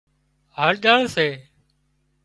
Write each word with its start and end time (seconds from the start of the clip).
هۯۮۯ 0.57 0.97
سي 1.13 1.27